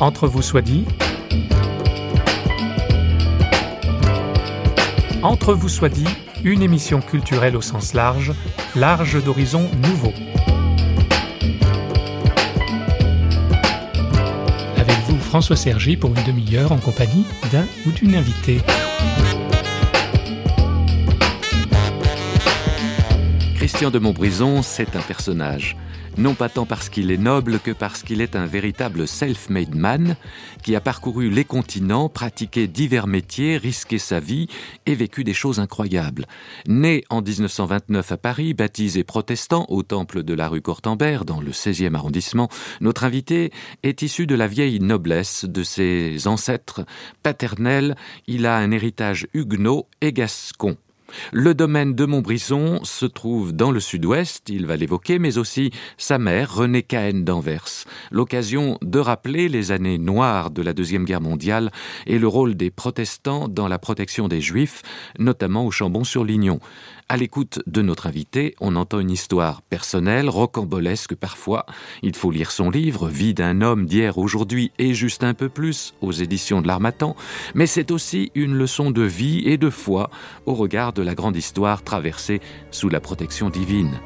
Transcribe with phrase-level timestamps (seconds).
[0.00, 0.86] Entre vous soit dit.
[5.22, 6.08] Entre vous soit dit,
[6.42, 8.32] une émission culturelle au sens large,
[8.74, 10.14] large d'horizons nouveaux.
[14.78, 18.62] Avec vous, François Sergi, pour une demi-heure en compagnie d'un ou d'une invitée.
[23.54, 25.76] Christian de Montbrison, c'est un personnage
[26.20, 30.16] non pas tant parce qu'il est noble que parce qu'il est un véritable self-made man
[30.62, 34.46] qui a parcouru les continents, pratiqué divers métiers, risqué sa vie
[34.84, 36.26] et vécu des choses incroyables.
[36.68, 41.52] Né en 1929 à Paris, baptisé protestant au temple de la rue Cortambert dans le
[41.52, 42.50] 16e arrondissement,
[42.82, 43.50] notre invité
[43.82, 46.84] est issu de la vieille noblesse de ses ancêtres
[47.22, 47.96] paternels.
[48.26, 50.76] Il a un héritage huguenot et gascon.
[51.32, 56.18] Le domaine de Montbrison se trouve dans le sud-ouest, il va l'évoquer, mais aussi sa
[56.18, 57.84] mère, Renée Cahen d'Anvers.
[58.10, 61.70] L'occasion de rappeler les années noires de la Deuxième Guerre mondiale
[62.06, 64.82] et le rôle des protestants dans la protection des juifs,
[65.18, 66.60] notamment au Chambon-sur-Lignon.
[67.12, 71.66] À l'écoute de notre invité, on entend une histoire personnelle, rocambolesque parfois.
[72.04, 75.92] Il faut lire son livre, Vie d'un homme d'hier, aujourd'hui et juste un peu plus,
[76.02, 77.16] aux éditions de l'Armatan,
[77.56, 80.08] mais c'est aussi une leçon de vie et de foi
[80.46, 83.98] au regard de la grande histoire traversée sous la protection divine.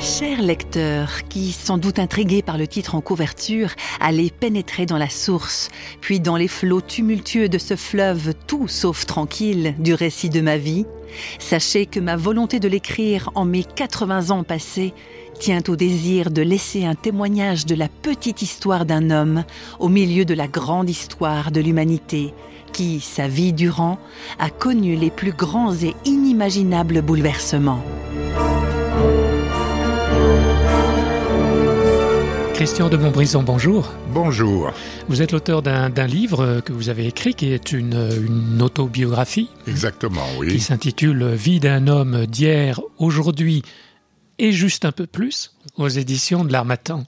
[0.00, 5.10] Chers lecteurs, qui, sans doute intrigués par le titre en couverture, allez pénétrer dans la
[5.10, 5.68] source,
[6.00, 10.56] puis dans les flots tumultueux de ce fleuve tout sauf tranquille du récit de ma
[10.56, 10.86] vie,
[11.38, 14.94] sachez que ma volonté de l'écrire en mes 80 ans passés
[15.38, 19.44] tient au désir de laisser un témoignage de la petite histoire d'un homme
[19.80, 22.32] au milieu de la grande histoire de l'humanité,
[22.72, 23.98] qui, sa vie durant,
[24.38, 27.82] a connu les plus grands et inimaginables bouleversements.
[32.60, 33.90] Christian de Montbrison, bonjour.
[34.12, 34.70] Bonjour.
[35.08, 39.48] Vous êtes l'auteur d'un livre que vous avez écrit qui est une, une autobiographie.
[39.66, 40.48] Exactement, oui.
[40.48, 43.62] Qui s'intitule Vie d'un homme d'hier, aujourd'hui
[44.38, 47.04] et juste un peu plus aux éditions de l'Armatan.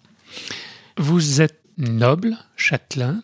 [0.96, 3.22] Vous êtes noble, châtelain,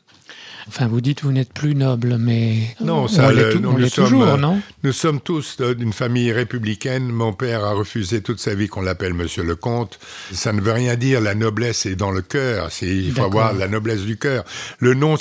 [0.68, 4.60] Enfin, vous dites vous n'êtes plus noble, mais non, ça, on l'est toujours, non?
[4.84, 7.08] Nous sommes tous d'une famille républicaine.
[7.08, 9.98] Mon père a refusé toute sa vie qu'on l'appelle Monsieur le Comte.
[10.32, 11.20] Ça ne veut rien dire.
[11.20, 12.68] La noblesse est dans le cœur.
[12.82, 14.44] Il faut avoir la noblesse du cœur.
[14.78, 15.16] Le nom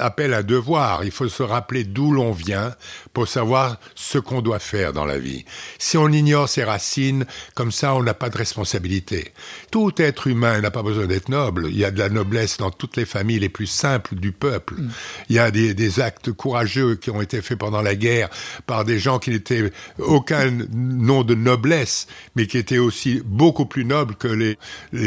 [0.00, 1.04] appelle à devoir.
[1.04, 2.74] Il faut se rappeler d'où l'on vient
[3.12, 5.44] pour savoir ce qu'on doit faire dans la vie.
[5.78, 9.32] Si on ignore ses racines, comme ça, on n'a pas de responsabilité.
[9.70, 11.66] Tout être humain n'a pas besoin d'être noble.
[11.68, 14.74] Il y a de la noblesse dans toutes les familles les plus simples du peuple.
[14.74, 14.90] Mm.
[15.28, 18.28] Il y a des, actes courageux qui ont été faits pendant la guerre
[18.66, 23.84] par des gens qui n'étaient aucun nom de noblesse, mais qui étaient aussi beaucoup plus
[23.84, 24.58] nobles que les,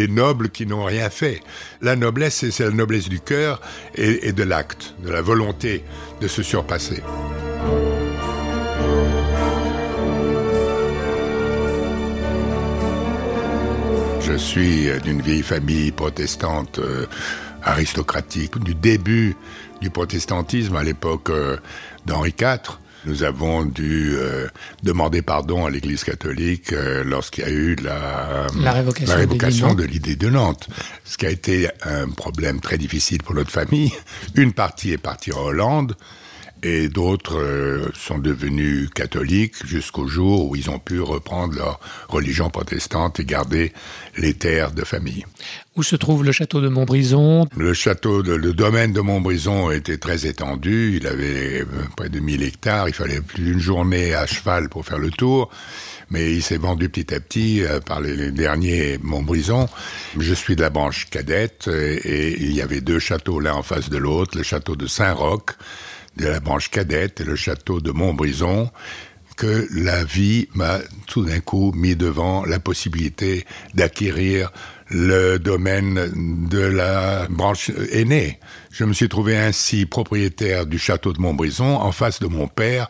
[0.07, 1.41] nobles qui n'ont rien fait.
[1.81, 3.61] La noblesse, c'est la noblesse du cœur
[3.95, 5.83] et de l'acte, de la volonté
[6.19, 7.01] de se surpasser.
[14.31, 17.05] Je suis d'une vieille famille protestante euh,
[17.63, 19.35] aristocratique, du début
[19.81, 21.57] du protestantisme à l'époque euh,
[22.05, 22.79] d'Henri IV.
[23.03, 24.47] Nous avons dû euh,
[24.83, 30.15] demander pardon à l'Église catholique euh, lorsqu'il y a eu la, la révocation, de l'idée
[30.15, 30.69] de Nantes,
[31.03, 33.91] ce qui a été un problème très difficile pour notre famille.
[34.35, 35.97] Une partie est partie en Hollande,
[36.63, 42.49] et d'autres euh, sont devenus catholiques jusqu'au jour où ils ont pu reprendre leur religion
[42.49, 43.73] protestante et garder
[44.17, 45.25] les terres de famille.
[45.75, 47.47] Où se trouve le château de Montbrison?
[47.55, 52.19] Le château, de, le domaine de Montbrison était très étendu, il avait euh, près de
[52.19, 55.49] 1000 hectares, il fallait plus d'une journée à cheval pour faire le tour
[56.11, 59.69] mais il s'est vendu petit à petit euh, par les, derniers Montbrison.
[60.19, 63.63] Je suis de la branche cadette et, et, il y avait deux châteaux l'un en
[63.63, 65.55] face de l'autre, le château de Saint-Roch
[66.17, 68.71] de la branche cadette et le château de Montbrison,
[69.37, 74.51] que la vie m'a tout d'un coup mis devant la possibilité d'acquérir
[74.89, 78.39] le domaine de la branche aînée.
[78.71, 82.89] Je me suis trouvé ainsi propriétaire du château de Montbrison en face de mon père,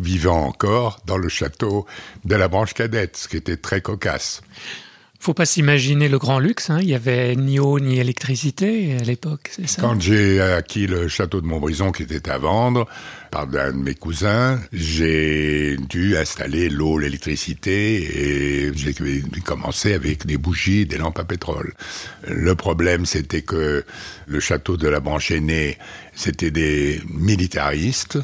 [0.00, 1.86] vivant encore dans le château
[2.24, 4.42] de la branche cadette, ce qui était très cocasse
[5.22, 6.68] faut pas s'imaginer le grand luxe.
[6.68, 6.80] Hein.
[6.82, 9.80] Il y avait ni eau ni électricité à l'époque, c'est ça?
[9.80, 12.88] Quand j'ai acquis le château de Montbrison qui était à vendre
[13.30, 18.94] par un de mes cousins, j'ai dû installer l'eau, l'électricité et j'ai
[19.44, 21.72] commencé avec des bougies, des lampes à pétrole.
[22.26, 23.84] Le problème, c'était que
[24.26, 25.78] le château de la branche aînée,
[26.16, 28.18] c'était des militaristes.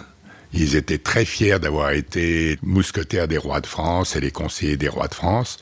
[0.52, 4.88] Ils étaient très fiers d'avoir été mousquetaires des rois de France et les conseillers des
[4.88, 5.58] rois de France.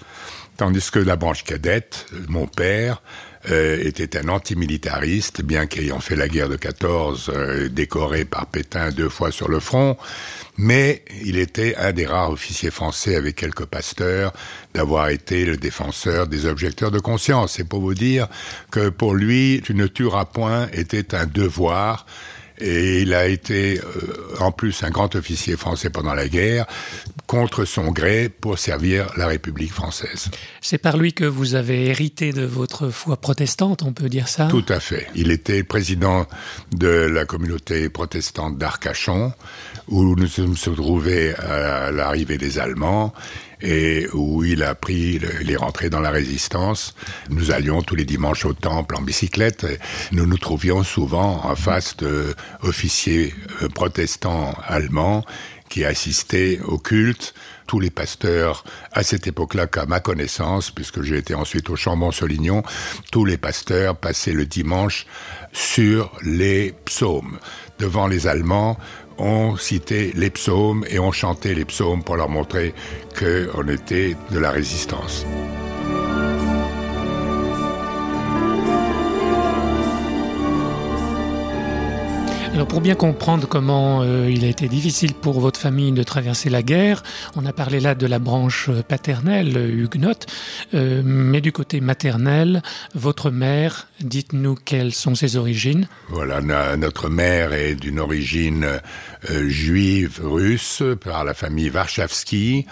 [0.56, 3.02] Tandis que la branche cadette, mon père,
[3.50, 8.90] euh, était un antimilitariste, bien qu'ayant fait la guerre de 14, euh, décoré par Pétain
[8.90, 9.96] deux fois sur le front,
[10.56, 14.32] mais il était un des rares officiers français avec quelques pasteurs
[14.74, 17.52] d'avoir été le défenseur des objecteurs de conscience.
[17.56, 18.26] C'est pour vous dire
[18.70, 22.06] que pour lui, tu ne tueras point était un devoir
[22.58, 26.66] et il a été euh, en plus un grand officier français pendant la guerre
[27.26, 30.30] contre son gré pour servir la République française.
[30.60, 34.46] C'est par lui que vous avez hérité de votre foi protestante, on peut dire ça?
[34.48, 35.08] Tout à fait.
[35.14, 36.26] Il était président
[36.72, 39.32] de la communauté protestante d'Arcachon,
[39.88, 43.12] où nous sommes trouvés à l'arrivée des Allemands
[43.60, 46.94] et où il a pris, il est rentré dans la résistance.
[47.30, 49.66] Nous allions tous les dimanches au temple en bicyclette.
[50.12, 55.24] Nous nous trouvions souvent en face d'officiers euh, protestants allemands
[55.68, 57.34] qui assistaient au culte.
[57.66, 58.62] Tous les pasteurs,
[58.92, 62.62] à cette époque-là, qu'à ma connaissance, puisque j'ai été ensuite au Chambon-Solignon,
[63.10, 65.06] tous les pasteurs passaient le dimanche
[65.52, 67.38] sur les psaumes
[67.80, 68.78] devant les Allemands
[69.18, 72.74] on citait les psaumes et on chantait les psaumes pour leur montrer
[73.18, 75.24] qu'on était de la résistance.
[82.56, 86.48] Alors pour bien comprendre comment euh, il a été difficile pour votre famille de traverser
[86.48, 87.02] la guerre,
[87.34, 90.24] on a parlé là de la branche paternelle huguenote,
[90.72, 92.62] euh, mais du côté maternel,
[92.94, 95.86] votre mère, dites-nous quelles sont ses origines.
[96.08, 96.40] Voilà,
[96.78, 98.80] notre mère est d'une origine
[99.30, 102.64] euh, juive russe par la famille Warszawski.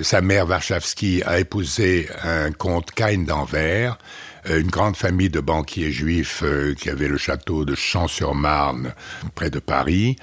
[0.00, 5.90] Sa mère Warszawski a épousé un comte Kain d'Anvers euh, une grande famille de banquiers
[5.90, 8.94] juifs euh, qui avait le château de Champs-sur-Marne
[9.34, 10.16] près de Paris.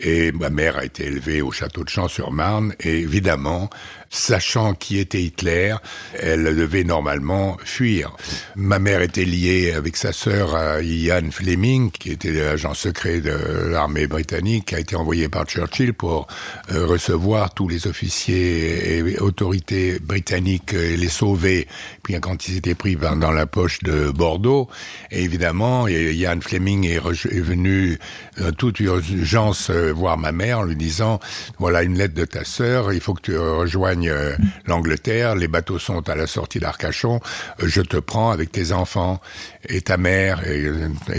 [0.00, 2.74] Et ma mère a été élevée au château de Champs-sur-Marne.
[2.80, 3.70] Et évidemment,
[4.10, 5.74] sachant qui était Hitler,
[6.18, 8.16] elle devait normalement fuir.
[8.56, 13.68] Ma mère était liée avec sa sœur à Ian Fleming, qui était l'agent secret de
[13.68, 16.26] l'armée britannique, qui a été envoyé par Churchill pour
[16.72, 21.66] euh, recevoir tous les officiers et autorités britanniques et les sauver,
[22.02, 24.68] puis quand ils étaient pris dans la poche de Bordeaux.
[25.10, 27.98] Et évidemment, Ian Fleming est, venu
[28.40, 31.20] euh, toute urgence euh, voir ma mère en lui disant,
[31.58, 34.36] voilà une lettre de ta sœur, il faut que tu rejoignes euh,
[34.66, 37.20] l'Angleterre, les bateaux sont à la sortie d'Arcachon,
[37.62, 39.20] euh, je te prends avec tes enfants
[39.68, 40.70] et ta mère et,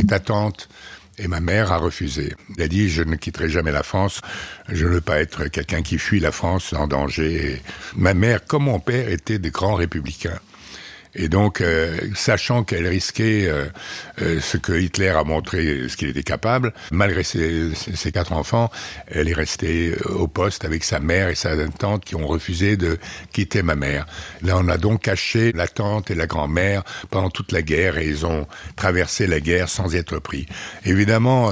[0.07, 0.69] ta tante.
[1.21, 2.33] Et ma mère a refusé.
[2.57, 4.21] Elle a dit, je ne quitterai jamais la France,
[4.69, 7.61] je ne veux pas être quelqu'un qui fuit la France en danger.
[7.97, 10.39] ma mère, comme mon père, étaient des grands républicains.
[11.15, 13.65] Et donc, euh, sachant qu'elle risquait euh,
[14.21, 18.69] euh, ce que Hitler a montré, ce qu'il était capable, malgré ses, ses, quatre enfants,
[19.07, 22.99] elle est restée au poste avec sa mère et sa tante qui ont refusé de
[23.33, 24.05] quitter ma mère.
[24.43, 28.07] Là, on a donc caché la tante et la grand-mère pendant toute la guerre et
[28.07, 30.45] ils ont traversé la guerre sans être pris.
[30.85, 31.51] Évidemment,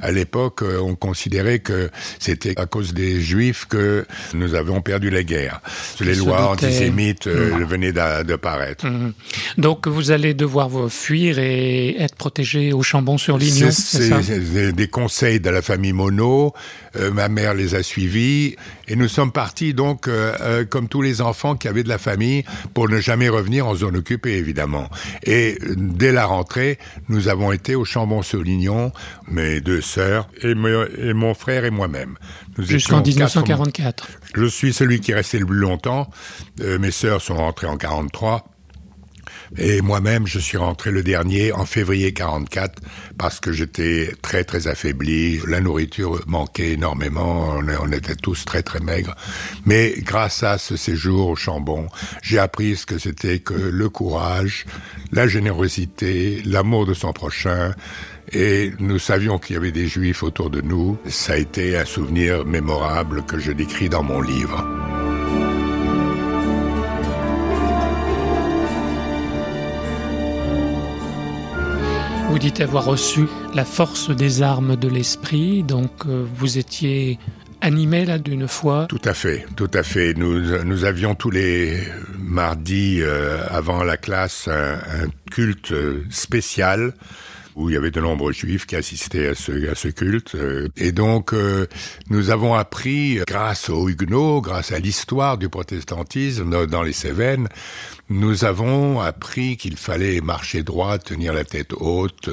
[0.00, 5.22] à l'époque, on considérait que c'était à cause des Juifs que nous avions perdu la
[5.22, 5.60] guerre.
[6.00, 7.64] Les lois antisémites mmh.
[7.64, 8.36] venaient de
[8.90, 9.12] Mhm.
[9.58, 13.70] Donc vous allez devoir vous fuir et être protégé au Chambon-sur-Lignon.
[13.70, 16.52] C'est des conseils de la famille Monod.
[16.96, 18.56] Euh, ma mère les a suivis
[18.88, 21.98] et nous sommes partis donc euh, euh, comme tous les enfants qui avaient de la
[21.98, 22.44] famille
[22.74, 24.88] pour ne jamais revenir en zone occupée évidemment.
[25.24, 28.92] Et dès la rentrée, nous avons été au Chambon-sur-Lignon,
[29.28, 32.16] mes deux sœurs et, et mon frère et moi-même.
[32.58, 34.08] Jusqu'en 1944.
[34.34, 36.10] Je suis celui qui est resté le plus longtemps.
[36.58, 38.44] mes sœurs sont rentrées en 43.
[39.56, 42.82] Et moi-même, je suis rentré le dernier en février 44
[43.16, 45.40] parce que j'étais très très affaibli.
[45.46, 47.58] La nourriture manquait énormément.
[47.80, 49.14] On, était tous très très maigres.
[49.64, 51.88] Mais grâce à ce séjour au Chambon,
[52.22, 54.66] j'ai appris ce que c'était que le courage,
[55.12, 57.74] la générosité, l'amour de son prochain.
[58.32, 60.98] Et nous savions qu'il y avait des juifs autour de nous.
[61.08, 64.97] Ça a été un souvenir mémorable que je décris dans mon livre.
[72.30, 77.18] Vous dites avoir reçu la force des armes de l'esprit, donc euh, vous étiez
[77.62, 80.12] animé là d'une foi Tout à fait, tout à fait.
[80.14, 81.82] Nous, nous avions tous les
[82.18, 85.72] mardis euh, avant la classe un, culte
[86.10, 86.92] spécial
[87.56, 90.36] où il y avait de nombreux juifs qui assistaient à ce, à ce culte.
[90.76, 91.34] Et donc,
[92.08, 97.48] nous avons appris, grâce aux Huguenots, grâce à l'histoire du protestantisme dans les Cévennes,
[98.10, 102.30] nous avons appris qu'il fallait marcher droit, tenir la tête haute,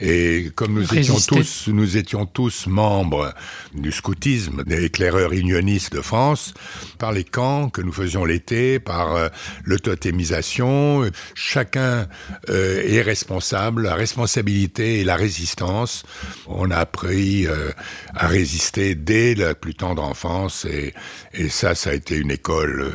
[0.00, 3.32] et comme nous étions tous, nous étions tous membres
[3.74, 6.52] du scoutisme, des éclaireurs unionistes de France,
[6.98, 9.28] par les camps que nous faisions l'été, par euh,
[9.64, 12.08] l'autotémisation, chacun
[12.48, 16.02] euh, est responsable, la responsabilité et la résistance.
[16.46, 17.70] On a appris euh,
[18.14, 20.92] à résister dès la plus tendre enfance, et,
[21.32, 22.92] et ça, ça a été une école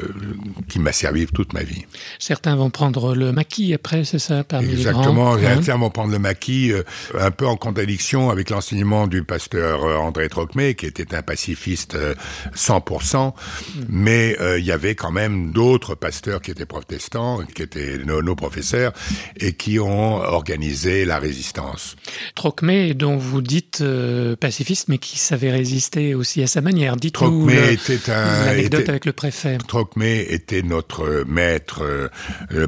[0.67, 1.85] qui m'a servi toute ma vie.
[2.17, 6.11] Certains vont prendre le maquis après, c'est ça, parmi Exactement, les grands, certains vont prendre
[6.11, 6.83] le maquis, euh,
[7.17, 11.97] un peu en contradiction avec l'enseignement du pasteur euh, André Trocmé, qui était un pacifiste
[12.55, 13.85] 100%, euh, mm.
[13.89, 18.35] mais il y avait quand même d'autres pasteurs qui étaient protestants, qui étaient nos, nos,
[18.35, 18.93] professeurs,
[19.37, 21.95] et qui ont organisé la résistance.
[22.35, 23.83] Trocmé, dont vous dites
[24.39, 26.95] pacifiste, mais qui savait résister aussi à sa manière.
[26.95, 29.57] Dites-nous l'anecdote avec le préfet.
[29.67, 31.98] Trocmé était notre maître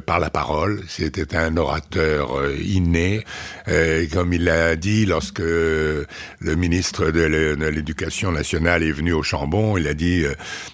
[0.05, 0.81] par la parole.
[0.87, 3.23] C'était un orateur euh, inné,
[3.67, 6.05] euh, comme il l'a dit lorsque le
[6.41, 7.21] ministre de
[7.69, 9.77] l'Éducation nationale est venu au Chambon.
[9.77, 10.23] Il a dit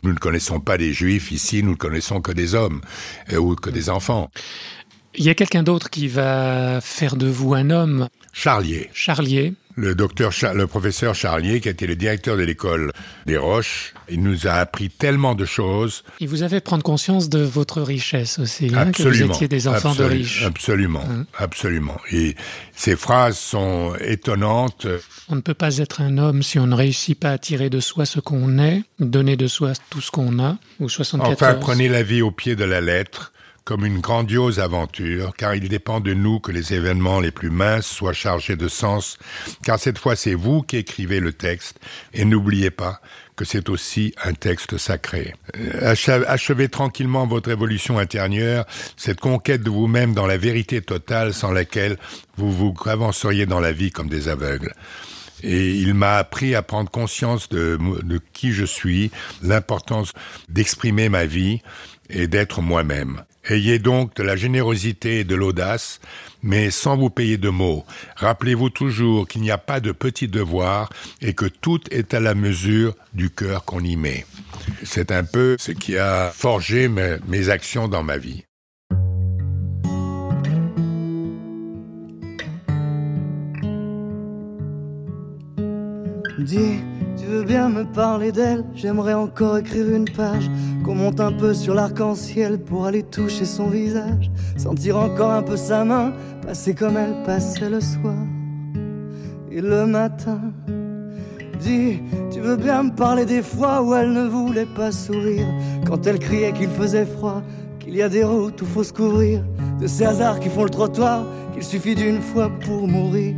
[0.04, 2.82] nous ne connaissons pas des Juifs ici, nous ne connaissons que des hommes
[3.38, 4.30] ou que des enfants.
[5.16, 8.08] Il y a quelqu'un d'autre qui va faire de vous un homme?
[8.34, 8.90] Charlier.
[8.94, 12.92] Charlier le docteur, le professeur Charlier, qui a été le directeur de l'école
[13.28, 16.04] des Roches, il nous a appris tellement de choses.
[16.20, 19.68] Il vous a fait prendre conscience de votre richesse aussi, hein, que vous étiez des
[19.68, 20.44] enfants de riches.
[20.46, 21.26] Absolument, hein.
[21.38, 21.98] absolument.
[22.12, 22.36] Et
[22.76, 24.88] ces phrases sont étonnantes.
[25.30, 27.80] On ne peut pas être un homme si on ne réussit pas à tirer de
[27.80, 31.34] soi ce qu'on est, donner de soi tout ce qu'on a, ou 74.
[31.34, 33.32] Enfin, prenez la vie au pied de la lettre
[33.68, 37.86] comme une grandiose aventure, car il dépend de nous que les événements les plus minces
[37.86, 39.18] soient chargés de sens,
[39.62, 41.78] car cette fois c'est vous qui écrivez le texte,
[42.14, 43.02] et n'oubliez pas
[43.36, 45.36] que c'est aussi un texte sacré.
[45.58, 45.94] Euh,
[46.28, 51.98] achevez tranquillement votre évolution intérieure, cette conquête de vous-même dans la vérité totale sans laquelle
[52.38, 54.74] vous vous avanceriez dans la vie comme des aveugles.
[55.44, 59.12] Et il m'a appris à prendre conscience de, de qui je suis,
[59.44, 60.14] l'importance
[60.48, 61.62] d'exprimer ma vie
[62.10, 63.24] et d'être moi-même.
[63.50, 66.02] Ayez donc de la générosité et de l'audace,
[66.44, 67.86] mais sans vous payer de mots.
[68.18, 70.90] Rappelez-vous toujours qu'il n'y a pas de petits devoirs
[71.22, 74.26] et que tout est à la mesure du cœur qu'on y met.
[74.84, 78.44] C'est un peu ce qui a forgé mes, actions dans ma vie.
[86.40, 86.82] Dis,
[87.46, 88.66] bien me d'elle?
[88.76, 90.50] J'aimerais encore écrire une page
[90.88, 95.58] qu'on monte un peu sur l'arc-en-ciel pour aller toucher son visage, sentir encore un peu
[95.58, 98.16] sa main, passer comme elle passait le soir
[99.52, 100.40] et le matin.
[101.60, 102.00] Dis,
[102.32, 105.48] tu veux bien me parler des fois où elle ne voulait pas sourire,
[105.86, 107.42] quand elle criait qu'il faisait froid,
[107.80, 109.44] qu'il y a des routes où faut se couvrir,
[109.82, 113.36] de ces hasards qui font le trottoir, qu'il suffit d'une fois pour mourir.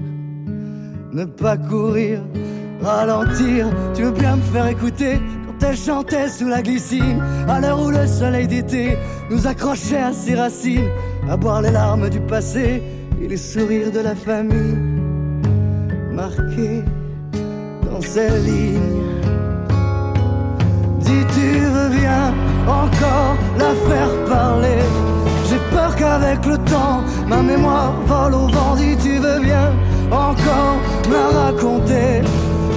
[1.12, 2.22] Ne pas courir,
[2.80, 3.66] ralentir,
[3.96, 5.18] tu veux bien me faire écouter
[5.64, 8.98] elle chantait sous la glycine, à l'heure où le soleil d'été
[9.30, 10.90] nous accrochait à ses racines,
[11.30, 12.82] à boire les larmes du passé
[13.22, 14.78] et les sourires de la famille,
[16.12, 16.84] marqués
[17.92, 19.00] dans ces lignes.
[21.00, 21.60] Dis tu
[22.02, 22.34] bien
[22.68, 24.80] encore la faire parler.
[25.50, 28.76] J'ai peur qu'avec le temps, ma mémoire vole au vent.
[28.76, 29.74] Dis tu veux bien
[30.12, 30.78] encore
[31.12, 32.22] la raconter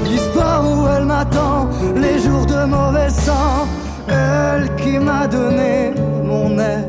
[0.05, 3.67] l'histoire où elle m'attend, les jours de mauvais sang.
[4.09, 5.93] Elle qui m'a donné
[6.25, 6.87] mon air,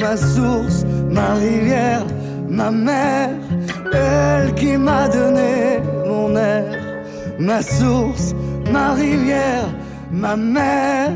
[0.00, 2.04] ma source, ma rivière,
[2.48, 3.30] ma mère.
[3.92, 6.64] Elle qui m'a donné mon air,
[7.38, 8.34] ma source,
[8.70, 9.68] ma rivière,
[10.10, 11.12] ma mère.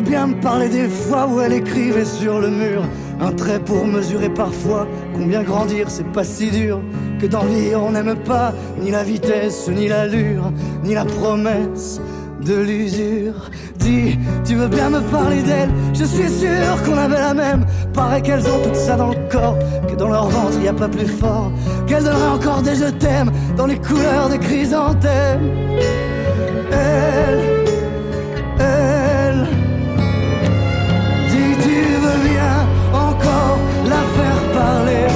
[0.00, 2.82] Veux bien me parler des fois où elle écrivait sur le mur
[3.20, 6.80] un trait pour mesurer parfois combien grandir c'est pas si dur
[7.20, 10.52] que dans vie on n'aime pas ni la vitesse ni l'allure
[10.84, 12.00] ni la promesse
[12.40, 13.50] de l'usure.
[13.76, 15.68] Dis, tu veux bien me parler d'elle?
[15.92, 17.66] Je suis sûr qu'on avait la même.
[17.92, 20.88] Paraît qu'elles ont tout ça dans le corps, que dans leur ventre y a pas
[20.88, 21.52] plus fort.
[21.86, 25.50] Qu'elles donneraient encore des je t'aime dans les couleurs des chrysanthèmes.
[26.72, 27.59] Elle
[33.92, 35.06] la faire parler.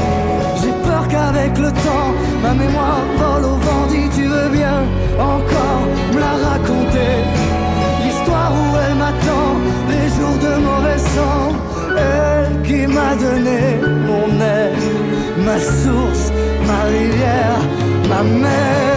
[0.61, 2.11] J'ai peur qu'avec le temps,
[2.43, 3.87] ma mémoire vole au vent.
[3.91, 4.79] Dit tu veux bien
[5.19, 7.15] encore me la raconter?
[8.03, 9.51] L'histoire où elle m'attend,
[9.93, 11.47] les jours de mauvais sang.
[11.97, 13.61] Elle qui m'a donné
[14.09, 14.77] mon air,
[15.47, 16.33] ma source,
[16.69, 17.61] ma rivière,
[18.09, 18.94] ma mer.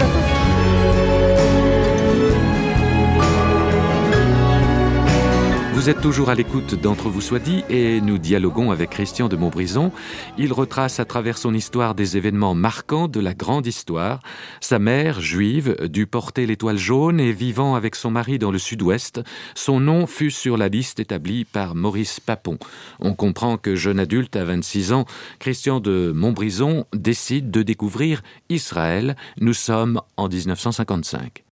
[5.88, 9.36] Vous êtes toujours à l'écoute d'Entre vous soit dit et nous dialoguons avec Christian de
[9.36, 9.90] Montbrison.
[10.36, 14.20] Il retrace à travers son histoire des événements marquants de la grande histoire.
[14.60, 19.22] Sa mère, juive, dut porter l'étoile jaune et vivant avec son mari dans le sud-ouest,
[19.54, 22.58] son nom fut sur la liste établie par Maurice Papon.
[23.00, 25.06] On comprend que jeune adulte à 26 ans,
[25.38, 29.16] Christian de Montbrison décide de découvrir Israël.
[29.40, 31.47] Nous sommes en 1955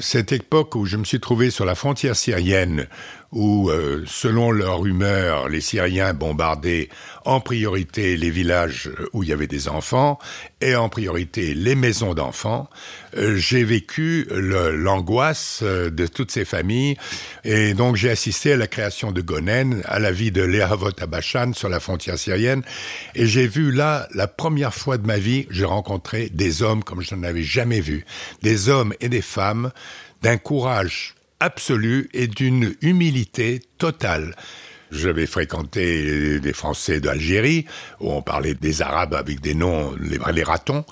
[0.00, 2.86] cette époque où je me suis trouvé sur la frontière syrienne,
[3.30, 6.88] où, euh, selon leur humeur, les Syriens bombardaient
[7.26, 10.18] en priorité les villages où il y avait des enfants
[10.62, 12.70] et en priorité les maisons d'enfants,
[13.18, 16.96] euh, j'ai vécu l'angoisse euh, de toutes ces familles
[17.44, 21.52] et donc j'ai assisté à la création de Gonen, à la vie de Lehavot Abashan
[21.52, 22.62] sur la frontière syrienne
[23.14, 27.02] et j'ai vu là, la première fois de ma vie, j'ai rencontré des hommes comme
[27.02, 28.06] je n'en avais jamais vu,
[28.42, 29.70] des hommes et des femmes
[30.22, 34.34] d'un courage absolu et d'une humilité totale.
[34.90, 37.66] J'avais fréquenté des Français d'Algérie,
[38.00, 40.84] où on parlait des Arabes avec des noms, les, les ratons.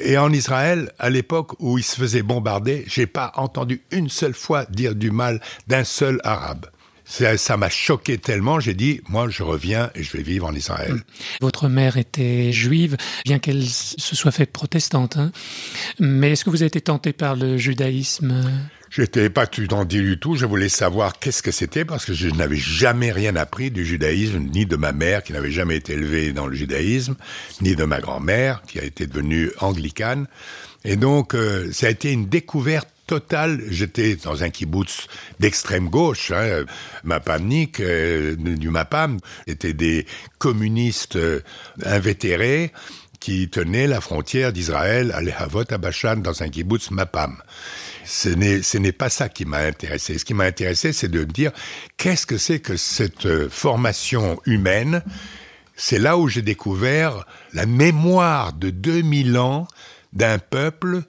[0.00, 4.34] Et en Israël, à l'époque où ils se faisaient bombarder, j'ai pas entendu une seule
[4.34, 6.66] fois dire du mal d'un seul Arabe.
[7.04, 10.96] Ça m'a choqué tellement, j'ai dit, moi je reviens et je vais vivre en Israël.
[11.40, 15.16] Votre mère était juive, bien qu'elle se soit faite protestante.
[15.16, 15.30] Hein.
[16.00, 18.42] Mais est-ce que vous avez été tenté par le judaïsme?
[18.90, 20.36] J'étais pas tout tenté du tout.
[20.36, 24.38] Je voulais savoir qu'est-ce que c'était parce que je n'avais jamais rien appris du judaïsme,
[24.38, 27.16] ni de ma mère qui n'avait jamais été élevée dans le judaïsme,
[27.60, 30.28] ni de ma grand-mère qui a été devenue anglicane.
[30.84, 33.62] Et donc, euh, ça a été une découverte totale.
[33.68, 35.06] J'étais dans un kibbutz
[35.40, 36.64] d'extrême gauche, hein,
[37.04, 40.06] Mapamnik, euh, du Mapam, étaient des
[40.38, 41.40] communistes euh,
[41.84, 42.72] invétérés
[43.20, 47.38] qui tenaient la frontière d'Israël à Lehavot Abashan dans un kibbutz Mapam
[48.04, 50.18] ce n'est pas ça qui m'a intéressé.
[50.18, 51.52] Ce qui m'a intéressé, c'est de me dire
[51.96, 55.02] qu'est-ce que c'est que cette euh, formation humaine?
[55.76, 59.66] C'est là où j'ai découvert la mémoire de 2000 ans
[60.12, 61.02] d'un peuple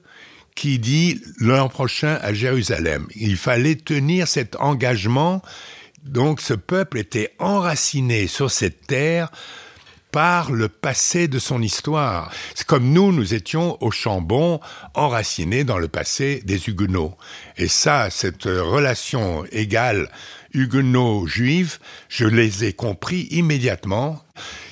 [0.56, 3.08] qui dit l'an prochain à Jérusalem.
[3.16, 5.42] Il fallait tenir cet engagement.
[6.04, 9.32] Donc ce peuple était enraciné sur cette terre
[10.16, 12.32] par le passé de son histoire.
[12.54, 14.62] C'est comme nous, nous étions au Chambon,
[14.94, 17.18] enracinés dans le passé des Huguenots.
[17.58, 20.10] Et ça, cette relation égale
[20.56, 24.22] huguenots-juifs, je les ai compris immédiatement.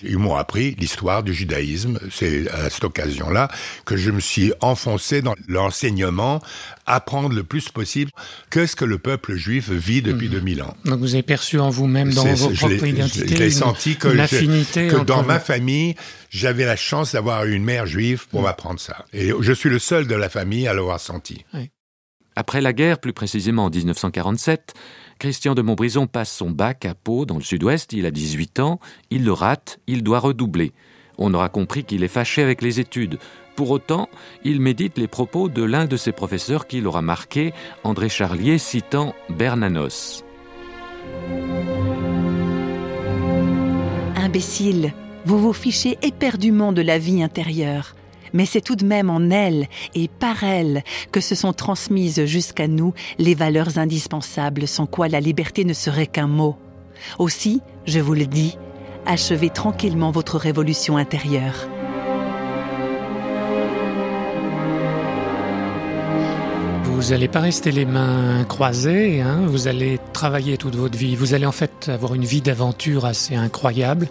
[0.04, 2.00] Ils m'ont appris l'histoire du judaïsme.
[2.12, 3.50] C'est à cette occasion-là
[3.86, 6.42] que je me suis enfoncé dans l'enseignement,
[6.86, 8.12] apprendre le plus possible
[8.50, 10.64] que ce que le peuple juif vit depuis 2000 mhm.
[10.64, 10.78] ans.
[10.86, 15.24] Donc vous avez perçu en vous-même, dans vos propres identités, j'ai senti que, que dans
[15.24, 15.96] ma famille,
[16.30, 18.48] j'avais la chance d'avoir une mère juive pour mhm.
[18.48, 19.06] m'apprendre ça.
[19.14, 21.46] Et je suis le seul de la famille à l'avoir senti.
[22.36, 24.74] Après la guerre, plus précisément en 1947,
[25.20, 28.80] Christian de Montbrison passe son bac à Pau, dans le sud-ouest, il a 18 ans,
[29.12, 30.74] il le rate, il doit redoubler.
[31.18, 33.20] On aura compris qu'il est fâché avec les études.
[33.56, 34.10] Pour autant,
[34.44, 39.14] il médite les propos de l'un de ses professeurs qui l'aura marqué, André Charlier citant
[39.30, 40.24] Bernanos.
[44.16, 44.94] Imbécile,
[45.26, 47.94] vous vous fichez éperdument de la vie intérieure
[48.34, 52.68] mais c'est tout de même en elle et par elle que se sont transmises jusqu'à
[52.68, 56.58] nous les valeurs indispensables sans quoi la liberté ne serait qu'un mot.
[57.20, 58.58] Aussi, je vous le dis,
[59.06, 61.68] achevez tranquillement votre révolution intérieure.
[66.84, 69.42] Vous n'allez pas rester les mains croisées, hein.
[69.46, 73.36] vous allez travailler toute votre vie, vous allez en fait avoir une vie d'aventure assez
[73.36, 74.08] incroyable.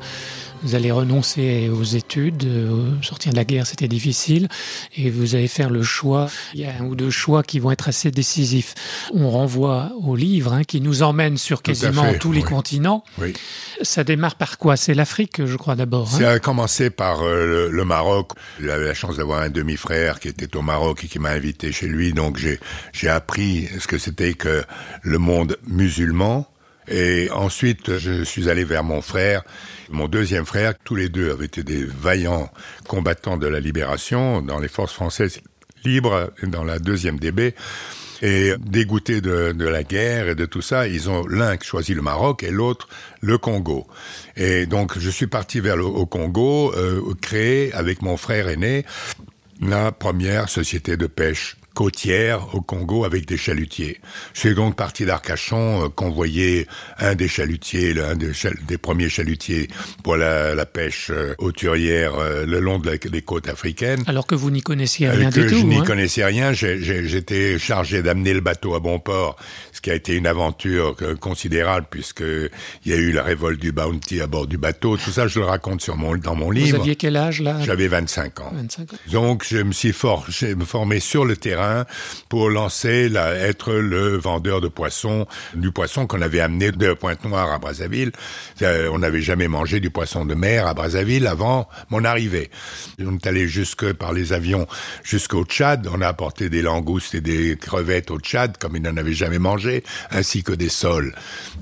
[0.62, 4.48] Vous allez renoncer aux études, euh, sortir de la guerre, c'était difficile,
[4.96, 6.29] et vous allez faire le choix.
[6.55, 8.75] Il y a un ou deux choix qui vont être assez décisifs.
[9.12, 13.03] On renvoie au livre hein, qui nous emmène sur quasiment tous les continents.
[13.18, 13.33] Oui.
[13.83, 14.77] Ça démarre par quoi?
[14.77, 16.09] C'est l'Afrique, je crois d'abord.
[16.14, 16.18] Hein?
[16.18, 18.33] Ça a commencé par euh, le, Maroc.
[18.61, 21.88] J'avais la chance d'avoir un demi-frère qui était au Maroc et qui m'a invité chez
[21.88, 22.38] lui, donc
[22.92, 24.62] j'ai appris ce que c'était que
[25.03, 26.46] le monde musulman.
[26.88, 29.42] Et ensuite, je suis allé vers mon frère
[29.92, 32.51] mon deuxième frère, tous les deux avaient été des vaillants
[32.88, 35.40] combattants de la libération dans les forces françaises
[35.85, 37.55] libres dans la deuxième DB.
[38.23, 42.42] Et dégoûtés de, la guerre et de tout ça, ils ont l'un choisi le Maroc
[42.42, 42.88] et l'autre
[43.21, 43.87] le Congo.
[44.37, 48.87] Et donc je suis parti vers le au Congo, euh, créer avec mon frère aîné
[49.61, 54.01] la première société de pêche côtière au Congo avec des chalutiers.
[54.35, 56.67] Je suis donc parti d'Arcachon, euh, convoyé
[56.99, 58.33] un des chalutiers, l'un des,
[58.67, 59.69] des, premiers chalutiers
[60.03, 64.03] pour la, la pêche euh, hauturière euh, le long de des côtes africaines.
[64.07, 65.61] Alors que vous n'y connaissiez rien du tout.
[65.61, 65.85] Je n'y hein.
[65.85, 66.53] connaissais rien.
[66.53, 69.37] J'étais chargé d'amener le bateau à bon port,
[69.73, 73.73] ce qui a été une aventure considérable puisque il y a eu la révolte du
[73.73, 74.99] Bounty à bord du bateau.
[74.99, 76.77] Tout ça, je le raconte sur mon, dans mon livre.
[76.77, 77.59] Vous aviez quel âge là?
[77.65, 78.53] J'avais 25 ans.
[79.11, 80.27] Donc, je me suis for
[80.67, 81.62] formé sur le terrain
[82.29, 87.53] pour lancer, la, être le vendeur de poissons, du poisson qu'on avait amené de Pointe-Noire
[87.53, 88.12] à Brazzaville.
[88.62, 92.51] Euh, on n'avait jamais mangé du poisson de mer à Brazzaville avant mon arrivée.
[93.01, 94.66] On est allé jusque par les avions
[95.03, 95.88] jusqu'au Tchad.
[95.92, 99.38] On a apporté des langoustes et des crevettes au Tchad comme ils n'en avaient jamais
[99.38, 101.14] mangé, ainsi que des sols.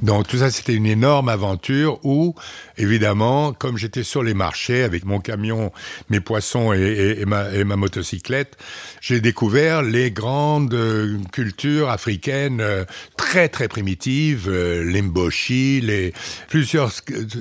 [0.03, 2.35] Donc tout ça, c'était une énorme aventure où,
[2.81, 5.73] évidemment, comme j'étais sur les marchés avec mon camion,
[6.09, 8.57] mes poissons et, ma, et ma motocyclette,
[9.01, 12.85] j'ai découvert les grandes euh, cultures africaines euh,
[13.17, 16.13] très très primitives, euh, l'Emboshi, les
[16.49, 16.93] plusieurs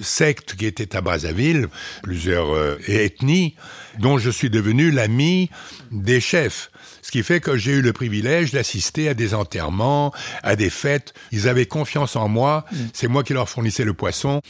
[0.01, 1.67] sectes qui étaient à Brazzaville,
[2.03, 3.55] plusieurs ethnies,
[3.97, 5.49] dont je suis devenu l'ami
[5.91, 6.71] des chefs.
[7.01, 11.13] Ce qui fait que j'ai eu le privilège d'assister à des enterrements, à des fêtes.
[11.31, 12.65] Ils avaient confiance en moi.
[12.71, 12.75] Mm.
[12.93, 14.41] C'est moi qui leur fournissais le poisson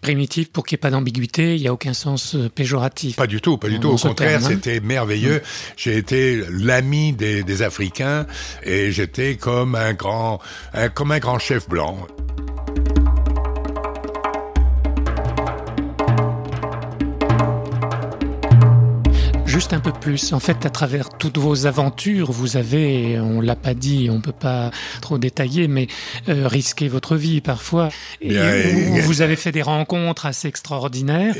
[0.00, 3.16] primitif pour qu'il n'y ait pas d'ambiguïté, il n'y a aucun sens euh, péjoratif.
[3.16, 3.88] Pas du tout, pas du tout.
[3.88, 4.48] Au contraire, hein.
[4.48, 5.42] c'était merveilleux.
[5.76, 8.26] J'ai été l'ami des, des, Africains
[8.62, 10.40] et j'étais comme un grand,
[10.74, 12.06] un, comme un grand chef blanc.
[19.56, 20.34] Juste un peu plus.
[20.34, 24.30] En fait, à travers toutes vos aventures, vous avez, on l'a pas dit, on peut
[24.30, 25.86] pas trop détailler, mais
[26.28, 27.88] euh, risqué votre vie parfois.
[28.20, 28.36] Et,
[29.00, 31.34] vous avez fait des rencontres assez extraordinaires.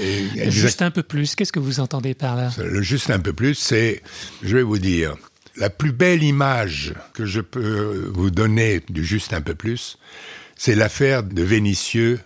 [0.49, 1.35] juste un peu plus.
[1.35, 2.49] Qu'est-ce que vous entendez par là?
[2.57, 4.03] Le juste un peu plus, c'est,
[4.43, 5.15] je vais vous dire,
[5.59, 9.99] la plus belle image que je peux vous donner du juste un peu plus,
[10.57, 12.19] c'est l'affaire de Vénitieux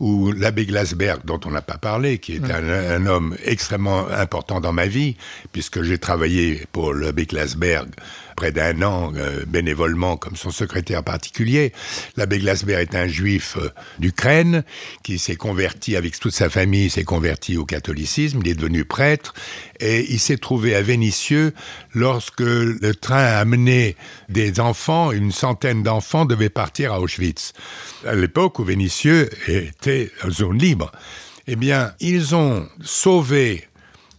[0.00, 4.72] ou l'abbé Glasberg, dont on n'a pas parlé, qui est un, homme extrêmement important dans
[4.72, 5.16] ma vie,
[5.52, 7.90] puisque j'ai travaillé pour l'abbé Glasberg
[8.34, 11.74] près d'un an euh, bénévolement comme son secrétaire particulier.
[12.16, 14.64] L'abbé Glasberg est un juif euh, d'Ukraine
[15.02, 19.34] qui s'est converti avec toute sa famille, s'est converti au catholicisme, il est devenu prêtre
[19.78, 21.52] et il s'est trouvé à Vénissieux
[21.94, 23.96] lorsque le train a amené
[24.30, 27.52] des enfants, une centaine d'enfants devaient partir à Auschwitz.
[28.06, 29.89] À l'époque où Vénissieux était
[30.28, 30.92] zone libre.
[31.46, 33.68] Eh bien, ils ont sauvé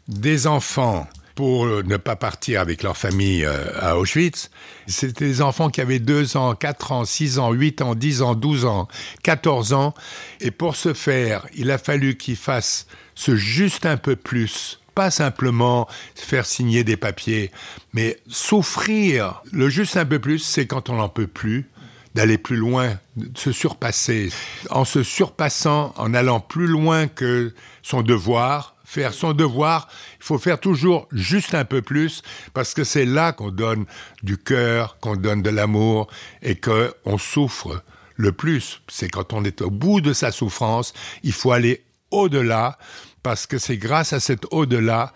[0.08, 4.52] des enfants pour ne pas partir avec leur famille euh, à Auschwitz.
[4.88, 8.36] C'était des enfants qui avaient 2 ans, 4 ans, 6 ans, 8 ans, 10 ans,
[8.36, 8.88] 12 ans,
[9.24, 9.94] 14 ans.
[10.40, 15.10] Et pour ce faire, il a fallu qu'ils fassent ce juste un peu plus pas
[15.10, 17.52] simplement faire signer des papiers,
[17.94, 19.42] mais souffrir.
[19.52, 21.70] Le juste un peu plus, c'est quand on n'en peut plus,
[22.16, 24.32] d'aller plus loin, de se surpasser.
[24.70, 29.88] En se surpassant, en allant plus loin que son devoir, faire son devoir,
[30.20, 33.86] il faut faire toujours juste un peu plus, parce que c'est là qu'on donne
[34.24, 36.08] du cœur, qu'on donne de l'amour,
[36.42, 37.82] et qu'on souffre
[38.16, 38.82] le plus.
[38.90, 40.94] C'est quand on est au bout de sa souffrance,
[41.24, 42.78] il faut aller au-delà,
[43.24, 45.14] parce que c'est grâce à cet au-delà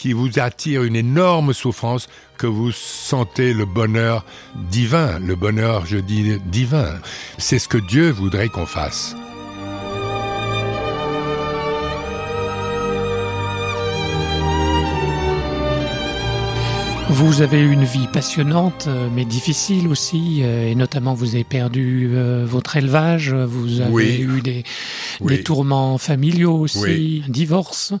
[0.00, 2.08] qui vous attire une énorme souffrance
[2.38, 4.24] que vous sentez le bonheur
[4.70, 6.94] divin, le bonheur, je dis, divin.
[7.36, 9.14] C'est ce que Dieu voudrait qu'on fasse.
[17.12, 21.42] Vous avez eu une vie passionnante, euh, mais difficile aussi, euh, et notamment vous avez
[21.42, 24.62] perdu euh, votre élevage, vous avez eu des,
[25.20, 27.94] des, tourments familiaux aussi, un divorce,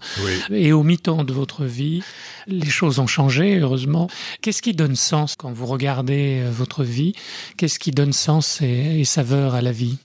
[0.52, 2.04] et au mi-temps de votre vie,
[2.46, 4.08] les choses ont changé, heureusement.
[4.42, 7.12] Qu'est-ce qui donne sens quand vous regardez votre vie?
[7.56, 9.98] Qu'est-ce qui donne sens et saveur à la vie?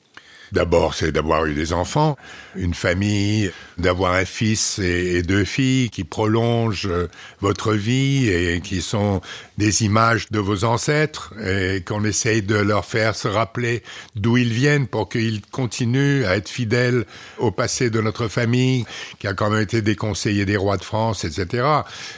[0.52, 2.18] D'abord, c'est d'avoir eu des enfants,
[2.56, 7.10] une famille, d'avoir un fils et, deux filles qui prolongent euh,
[7.42, 9.22] votre vie et qui sont
[9.58, 13.84] des images de vos ancêtres et qu'on essaye de leur faire se rappeler
[14.16, 17.06] d'où ils viennent pour qu'ils continuent à être fidèles
[17.38, 18.86] au passé de notre famille,
[19.20, 21.66] qui a quand même été des conseillers des rois de France, etc.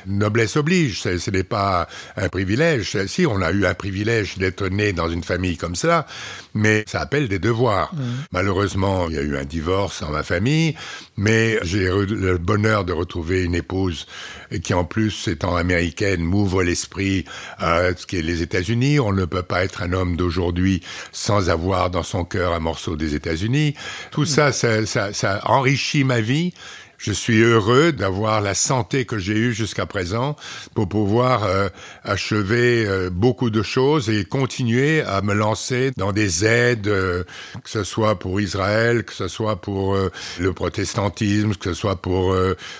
[0.05, 3.05] Noblesse oblige, ce n'est pas un privilège.
[3.05, 6.07] Si, on a eu un privilège d'être né dans une famille comme ça,
[6.53, 7.93] mais ça appelle des devoirs.
[7.93, 7.99] Mmh.
[8.31, 10.75] Malheureusement, il y a eu un divorce dans ma famille,
[11.17, 14.05] mais j'ai le bonheur de retrouver une épouse
[14.63, 17.25] qui, en plus, étant américaine, m'ouvre l'esprit
[17.57, 18.99] à ce qu'est les États-Unis.
[18.99, 22.95] On ne peut pas être un homme d'aujourd'hui sans avoir dans son cœur un morceau
[22.95, 23.73] des États-Unis.
[24.11, 26.53] Tout ça, ça, ça, ça enrichit ma vie
[26.97, 30.35] je suis heureux d'avoir la santé que j'ai eue jusqu'à présent
[30.73, 31.69] pour pouvoir euh,
[32.03, 37.23] achever euh, beaucoup de choses et continuer à me lancer dans des aides, euh,
[37.63, 39.97] que ce soit pour Israël, que ce soit pour
[40.39, 42.35] le protestantisme, que ce soit pour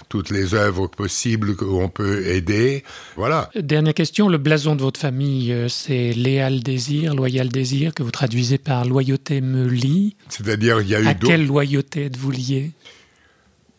[0.10, 2.84] toutes les œuvres possibles qu'on peut aider.
[3.16, 3.50] Voilà.
[3.56, 8.58] Dernière question, le blason de votre famille, c'est Léal Désir, Loyal Désir, que vous traduisez
[8.58, 10.16] par loyauté me lie.
[10.30, 11.08] C'est-à-dire, il y a eu...
[11.08, 12.72] À quelle loyauté êtes-vous lié?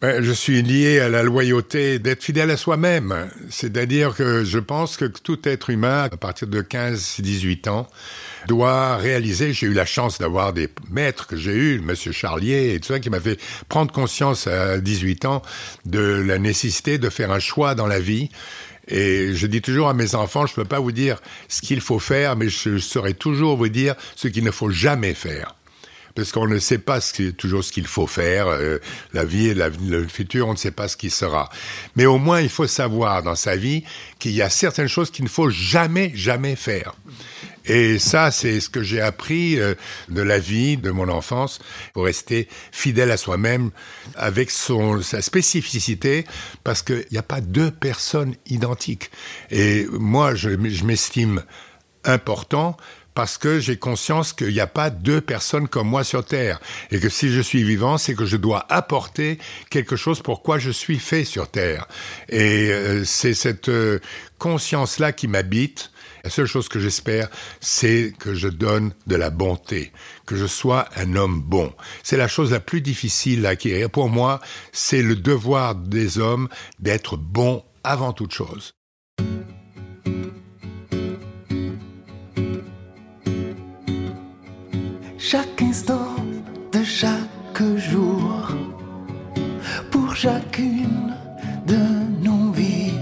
[0.01, 3.29] Je suis lié à la loyauté d'être fidèle à soi-même.
[3.51, 7.89] C'est-à-dire que je pense que tout être humain, à partir de 15-18 ans,
[8.47, 12.81] doit réaliser, j'ai eu la chance d'avoir des maîtres que j'ai eus, Monsieur Charlier et
[12.81, 15.43] tout ça, qui m'a fait prendre conscience à 18 ans
[15.85, 18.31] de la nécessité de faire un choix dans la vie.
[18.87, 21.81] Et je dis toujours à mes enfants, je ne peux pas vous dire ce qu'il
[21.81, 25.58] faut faire, mais je saurais toujours vous dire ce qu'il ne faut jamais faire
[26.19, 26.99] parce qu'on ne sait pas
[27.37, 28.49] toujours ce qu'il faut faire.
[28.49, 28.79] Euh,
[29.13, 31.49] la vie et le futur, on ne sait pas ce qui sera.
[31.95, 33.85] Mais au moins, il faut savoir dans sa vie
[34.19, 36.95] qu'il y a certaines choses qu'il ne faut jamais, jamais faire.
[37.67, 39.75] Et ça, c'est ce que j'ai appris euh,
[40.09, 41.61] de la vie, de mon enfance,
[41.93, 43.71] pour rester fidèle à soi-même
[44.17, 46.25] avec son, sa spécificité,
[46.65, 49.13] parce qu'il n'y a pas deux personnes identiques.
[49.53, 50.51] Et moi, je
[50.85, 51.45] m'estime
[52.05, 52.77] important
[53.19, 56.61] parce que j'ai conscience qu'il n'y a pas deux personnes comme moi sur Terre.
[56.93, 59.39] Et que si je suis vivant, c'est que je dois apporter
[59.71, 61.89] quelque chose pour quoi je suis fait sur Terre.
[62.29, 63.99] Et euh, c'est cette euh,
[64.39, 65.91] conscience-là qui m'habite.
[66.23, 67.29] La seule chose que j'espère,
[67.61, 69.91] c'est que je donne de la bonté,
[70.25, 71.73] que je sois un homme bon.
[72.05, 73.91] C'est la chose la plus difficile à acquérir.
[73.91, 74.39] Pour moi,
[74.71, 78.78] c'est le devoir des hommes d'être bons avant toute chose.
[85.19, 86.15] Chaque instant
[86.73, 88.49] de chaque jour,
[89.91, 91.13] pour chacune
[91.67, 91.79] de
[92.23, 92.95] nos vies,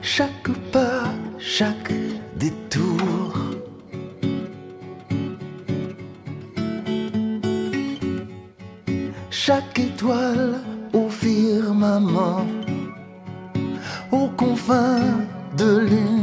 [0.00, 1.04] chaque pas,
[1.38, 1.92] chaque
[2.36, 3.38] détour.
[9.30, 10.60] Chaque étoile
[10.92, 12.46] au firmament,
[14.12, 15.00] aux confins
[15.56, 16.21] de l'univers,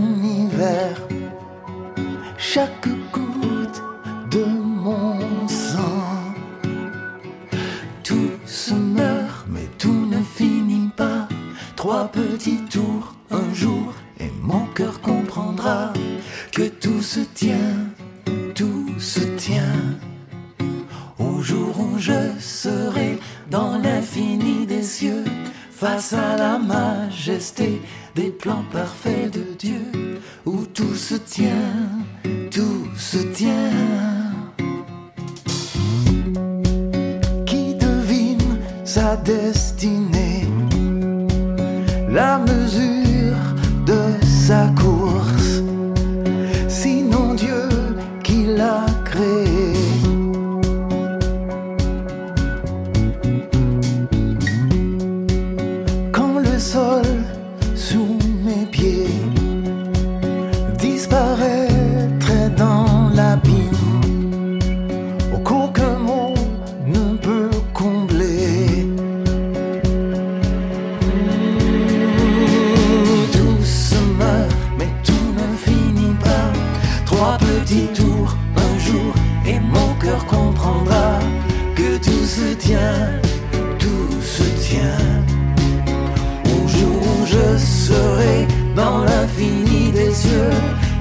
[28.16, 31.90] des plans parfaits de Dieu, où tout se tient,
[32.52, 34.30] tout se tient.
[38.90, 40.48] sa destinée,
[42.10, 43.38] la mesure
[43.86, 44.99] de sa course,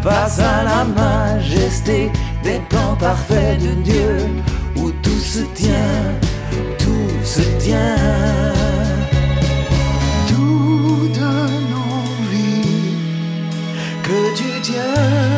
[0.09, 2.11] face à la majesté
[2.43, 4.17] des plans parfaits de Dieu,
[4.77, 6.03] où tout se tient,
[6.79, 7.97] tout se tient.
[10.29, 11.33] Tout de
[11.73, 12.97] nos vies
[14.03, 15.38] que tu tiens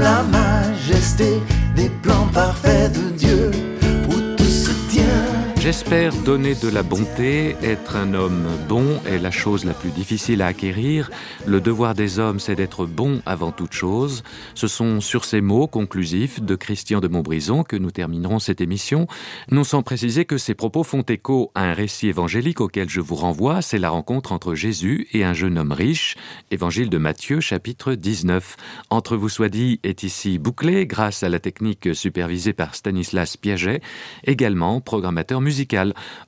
[0.00, 1.40] la majesté
[1.76, 3.50] des plans parfaits de Dieu,
[5.70, 10.42] J'espère donner de la bonté, être un homme bon est la chose la plus difficile
[10.42, 11.12] à acquérir.
[11.46, 14.24] Le devoir des hommes, c'est d'être bon avant toute chose.
[14.56, 19.06] Ce sont sur ces mots conclusifs de Christian de Montbrison que nous terminerons cette émission,
[19.52, 23.14] non sans préciser que ces propos font écho à un récit évangélique auquel je vous
[23.14, 26.16] renvoie, c'est la rencontre entre Jésus et un jeune homme riche,
[26.50, 28.56] évangile de Matthieu chapitre 19.
[28.90, 33.80] Entre vous soit dit est ici bouclé grâce à la technique supervisée par Stanislas Piaget,
[34.24, 35.59] également programmateur musical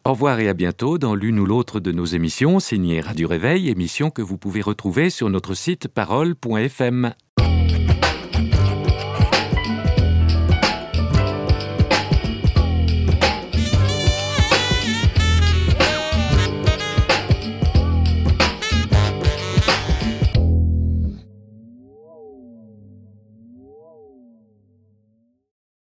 [0.05, 3.69] au revoir et à bientôt dans l'une ou l'autre de nos émissions signées Radio Réveil,
[3.69, 7.13] émission que vous pouvez retrouver sur notre site parole.fm.